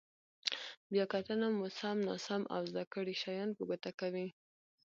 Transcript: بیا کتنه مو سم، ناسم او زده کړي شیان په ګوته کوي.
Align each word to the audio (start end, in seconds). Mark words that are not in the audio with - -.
بیا 0.91 1.05
کتنه 1.13 1.47
مو 1.57 1.65
سم، 1.79 1.97
ناسم 2.07 2.41
او 2.55 2.61
زده 2.71 2.83
کړي 2.93 3.13
شیان 3.21 3.49
په 3.57 3.63
ګوته 3.69 3.91
کوي. 3.99 4.27